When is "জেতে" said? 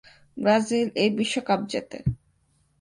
1.71-1.99